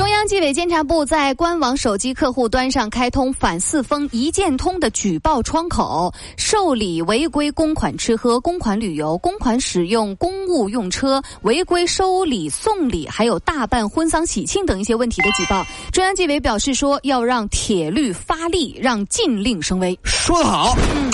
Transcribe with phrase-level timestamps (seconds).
[0.00, 15.62] 中央纪委监察部在官网手机客户端上开通反四风一键通的举报窗口，受理违规公款吃喝、公款旅游、公款使用公务用车、违规收礼送礼，还有大办婚丧喜庆等一些问题的举报。
[15.92, 19.98] 中央纪委表示说，要让铁律发力，让禁令生威。
[20.02, 21.10] 说得好，嗯，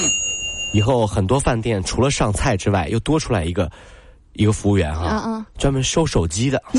[0.72, 3.68] 以后很多饭店除了上菜之外，又多出来一个
[4.34, 6.62] 一个服务员哈、啊嗯专门收手机的。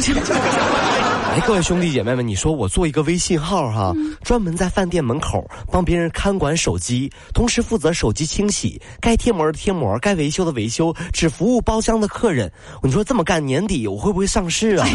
[1.37, 12.51] 哎，各位兄弟姐妹们，你说我做一个微信号哈，专门在饭店门口帮别人看管手机，同时负责手机清洗，该贴膜的贴膜，该维修的维修，只服务包厢的客人。
[12.81, 14.87] 你说这么干，年底我会不会上市啊？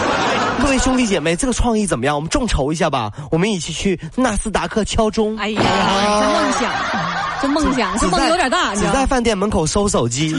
[0.64, 2.16] 各位兄弟姐妹，这个创意怎么样？
[2.16, 5.36] 我们众筹一下吧，我们一起去纳斯达克敲钟。
[5.36, 5.60] 哎呀，
[6.22, 6.72] 这梦想，
[7.42, 8.74] 这梦想，这梦有点大？
[8.74, 10.34] 只在饭店门口收手机，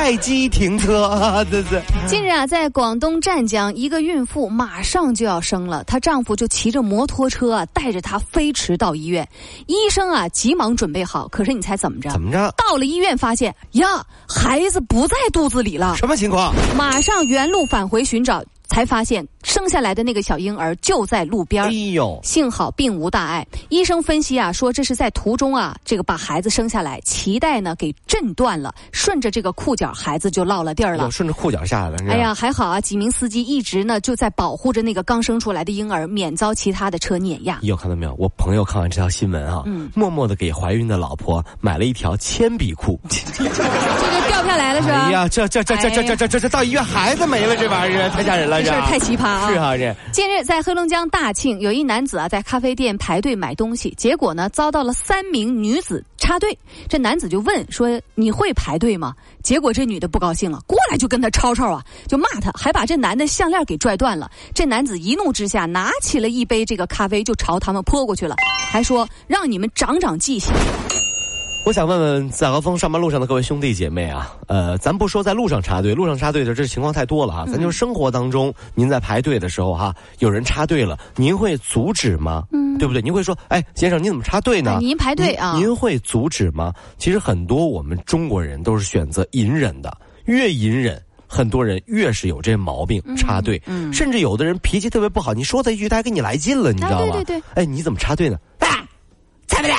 [0.00, 1.44] 待机停车 啊！
[1.44, 1.78] 这是。
[2.06, 9.28] 近日啊，在广东湛江，一个孕妇马上就要生了，她丈夫就骑着摩托车啊，带着她飞驰到医院。
[9.66, 12.08] 医生啊，急忙准备好，可是你猜怎么着？
[12.12, 12.50] 怎么着？
[12.56, 16.54] 到了医院，发现呀，孩子不在肚子里了，什么情况？
[16.74, 23.46] 马上原路返回寻找，才发现生下来的那个小婴儿就在路边儿哎呦，幸好并无大碍。
[23.68, 31.10] 医生分析啊，说这是在途中啊，这个把孩子生下来，脐带呢给震断了，顺着这个裤脚，孩子就落了地儿了我。
[31.10, 32.12] 顺着裤脚下来了。
[32.12, 32.80] 哎呀，还好啊！
[32.80, 37.58] 几名司机一直呢就在保护着那个刚生出来的婴儿，免遭其他的车碾压。
[37.62, 38.14] 你有看到没有？
[38.18, 42.98] 我朋友看完这条新闻啊，嗯默默的给怀孕的老婆买了一条铅笔裤。
[43.08, 45.06] 这就掉不下来了是吧？
[45.06, 49.48] 哎呀，这这这这这这这这这到医院孩子没了，这玩意儿太吓人了，这事太奇葩啊！
[49.48, 56.56] 是啊，这近日，在黑龙江大庆，有一男子啊在咖啡店排队买东西，结果呢遭到了三名女子插队。
[56.88, 64.30] 这男子就问说：“你会排队吗？”结果这女的不高兴了，过来就跟他吵吵啊，就骂他，还把这男的项链给拽断了。
[64.54, 68.34] 这男子一怒之下拿起了一杯这个咖啡就朝他们泼过去了，
[68.70, 70.52] 还说：“让你们长长记性。
[71.62, 82.42] 我想问问早高峰上班路上的各位兄弟姐妹啊，呃，咱不说在路上插队，路上插队的这情况太多了哈，咱就生活当中，您在排队的时候哈，有人插队了，您会阻止吗？
[82.50, 83.00] 嗯，对不对？
[83.00, 84.72] 您会说，哎，先生，你怎么插队呢？
[84.72, 86.72] 哎您排队啊您您会阻止吗？
[86.98, 91.00] 其实很多我们中国人都是选择隐忍的，越隐忍。
[91.32, 97.12] 很多人越是有这毛病，插队，嗯甚至有的人脾气特别不好，你说他一句，他还给你来劲了，你知道吗？
[97.12, 98.36] 对对对哎，你怎么插队呢？
[98.58, 98.66] 啊，
[99.46, 99.76] 插不了。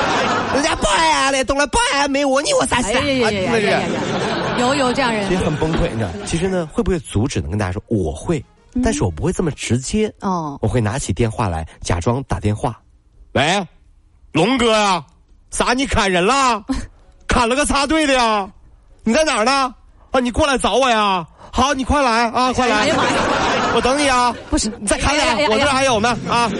[1.32, 2.92] 人家不爱嘞，懂了不爱没我你我啥事？
[2.92, 4.56] 哎呀呀呀呀呀呀呀！
[4.58, 6.10] 有有这样人其实很崩溃，你知道？
[6.26, 7.48] 其实呢，会不会阻止呢？
[7.48, 8.44] 跟大家说，我会，
[8.84, 10.12] 但是我不会这么直接。
[10.20, 12.78] 哦，我会拿起电话来，假装打电话。
[13.32, 13.66] 喂，
[14.32, 15.04] 龙哥啊、
[15.50, 15.72] 啥？
[15.72, 16.62] 你砍人了？
[17.26, 18.48] 砍了个插队的呀？
[19.04, 19.74] 你在哪儿呢？
[20.10, 21.26] 啊，你过来找我呀？
[21.54, 22.88] 好，你快来啊，快来！
[23.74, 24.34] 我等你啊！
[24.48, 26.50] 不是你再砍俩，我这儿还有呢啊！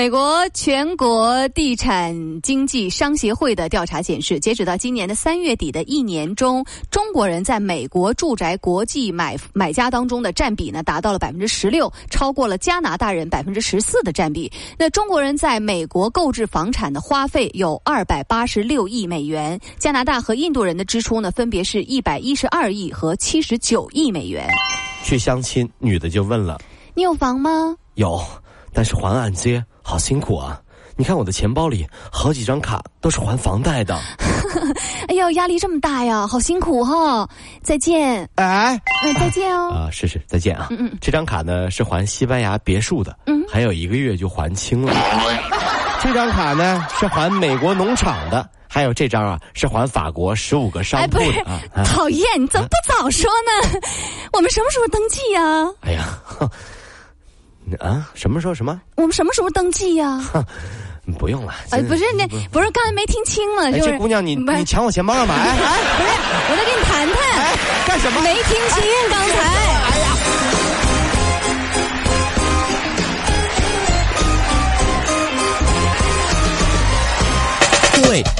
[0.00, 14.50] 美国全国地产经济商协会的调查显示，截止到今年的三月底的一年中，中国人在美国住宅国际买买家当中的占比呢，达到了百分之十六，超过了加拿大人百分之十四的占比。
[14.78, 24.48] 那中国人在美国购置房产的花费有二百八十六亿美元，加拿大和印度人的支出呢，分别是一百一十二亿和七十九亿美元。
[25.04, 26.58] 去相亲，女的就问了。
[26.94, 27.76] 你有房吗？
[27.96, 28.18] 有，
[28.72, 30.60] 但是还按揭好辛苦啊！
[30.96, 33.98] 你看我的钱包里好几张卡都是还房贷的。
[35.08, 37.28] 哎呦，压力这么大呀，好辛苦哈、
[37.62, 39.70] 再见，哎，嗯、再见哦。
[39.70, 40.66] 啊，是是，再见啊！
[40.70, 44.92] 嗯嗯这张卡呢是还西班牙别墅的，嗯还有一个月就还清了。
[46.02, 51.60] 这张卡呢是还美国农场的，还有这张啊是还法国十五个商哎，铺不是的啊。
[51.74, 53.80] 啊，讨厌，你怎么不早说呢？
[54.32, 55.40] 我们什么时候登记呀、
[55.80, 56.48] 哎呀，哼
[57.78, 58.80] 啊，什么时候什么？
[58.96, 60.20] 我们什么时候登记呀、
[61.18, 61.54] 不用了。
[61.70, 66.10] 哎，这不是那，不是刚才没听清了，哎，就是这姑娘你你抢我钱包干嘛不是，
[66.50, 67.56] 我在跟你谈谈，哎，
[67.86, 68.20] 干什么？
[68.22, 69.34] 没听清刚才。
[69.34, 70.06] 哎呀。
[78.02, 78.39] 各位，如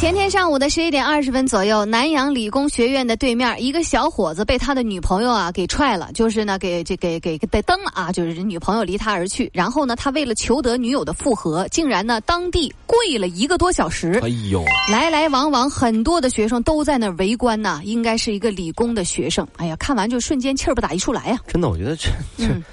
[0.00, 9.50] 在前天上午的十一点二十分左右，南阳理工学院的对面，一个小伙子被他的女朋友啊给踹了，就是呢给这给给给蹬了啊，就是女朋友离他而去。
[9.52, 14.18] 然后呢，他为了求得女友的复合，竟然呢当地跪了一个多小时。
[14.22, 19.46] 哎呦，来来往往很多的学生都在那围观呐，应该是一个理工的学生。
[19.58, 22.08] 哎呀，看完就瞬间气儿不打一处来呀、真的，我觉得这
[22.38, 22.46] 这。
[22.46, 22.64] 嗯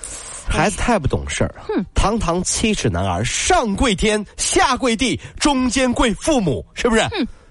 [0.49, 1.53] 孩子太不懂事儿，
[1.93, 7.01] 堂堂七尺男儿，上跪天，下跪地，中间跪父母，是不是？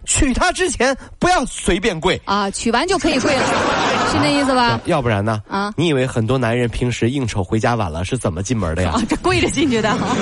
[0.04, 2.48] 娶她之前不要随便跪，啊！
[2.50, 3.42] 娶完就可以跪了，
[4.12, 4.80] 是那意思吧？
[4.84, 5.42] 要不然呢？
[5.48, 8.92] 啊你以为很多男人平时应酬回家晚了是怎么进门的呀？
[8.94, 10.16] 啊，这跪着进去的哈，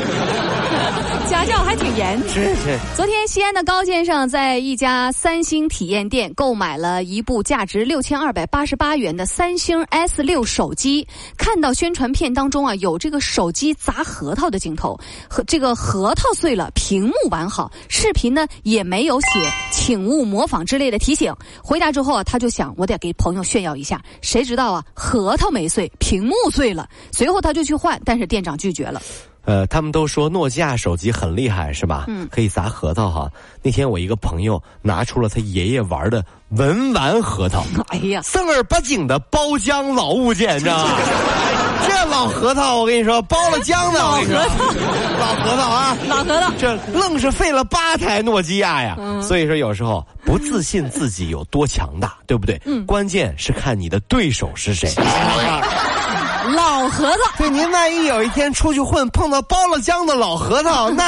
[1.28, 2.19] 家教还挺严。
[2.28, 11.06] 是是，昨天，西安的高先生在一家三星体验店购买了一部价值六千二百八十八元的三星 S 六手机。
[11.37, 17.70] 看到宣传片当中啊，有这个手机砸核桃的镜头，和这个核桃碎了，屏幕完好。
[17.88, 19.28] 视频呢也没有写
[19.72, 21.34] “请勿模仿”之类的提醒。
[21.62, 24.00] 回家之后啊，他就想，我得给朋友炫耀一下。
[24.20, 26.88] 谁知道啊，核桃没碎，屏幕碎了。
[27.12, 29.00] 随后他就去换，但是店长拒绝了。
[29.44, 32.05] 呃，他们都说诺基亚手机很厉害，是吧？
[32.08, 33.31] 嗯可以砸核桃哈。
[33.62, 40.91] 那天我一个朋友拿出了他爷爷玩的文玩核桃，哎呀，正儿八经的包浆老物件，你知道吗？
[41.87, 44.38] 这老核桃，我跟你说，包了浆的，我跟你说，
[45.19, 46.50] 老核桃啊，老核桃。
[46.58, 48.96] 这愣是废了八台诺基亚呀。
[48.99, 52.58] 嗯所以说，有时候不自信自己有多强大，对不对？
[52.64, 54.91] 嗯关键是看你的对手是谁。
[56.84, 57.16] 老核桃。
[57.38, 61.02] 对，您万一有一天出去混，碰到包了浆的老核桃，那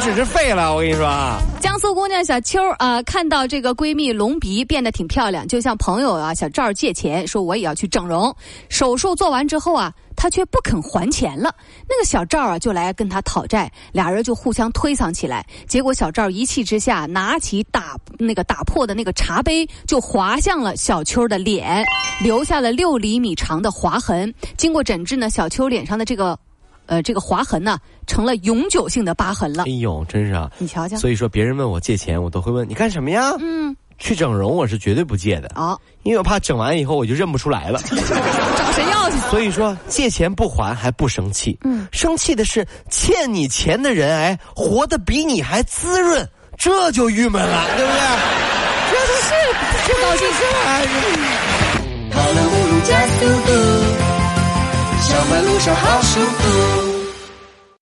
[0.00, 0.74] 只是废了。
[0.74, 8.34] 我跟你说啊，江苏姑娘小秋啊、看到这个闺蜜隆鼻变得挺漂亮，就向朋友啊小赵借钱，说我也要去整容。
[8.68, 11.54] 手术做完之后啊，她却不肯还钱了。
[11.88, 15.44] 那个小赵啊就来跟她讨债，俩人就互相推搡起来。
[15.66, 21.84] 结果小赵一气之下，拿起打那个打破的那个茶杯，就划向了小秋的脸，
[22.22, 24.32] 留下了六厘米长的划痕。
[24.56, 26.38] 经过诊治呢，小秋脸上的这个。
[26.88, 29.70] 呃，这个划痕呢，成了永久性的疤痕了哎。
[29.70, 30.50] 呦，真是啊。
[30.58, 33.32] 你瞧瞧，所以说，别人问我借钱，我都会问你干什么呀？
[33.38, 37.78] 嗯，去整容，我是绝对不借的，哦，因为我怕整完以后我就认不出来了。
[37.86, 39.16] 找谁要去？
[39.30, 46.26] 所以说，借钱不还还不生气，嗯生气的是欠你钱的人，哎，活得比你还滋润，
[46.56, 48.00] 这就郁闷了，对不对？
[48.90, 49.34] 这就是
[49.84, 50.58] 不高兴是吧？
[52.10, 53.52] 跑了五路加速度，
[55.08, 56.87] 上班路上好舒服。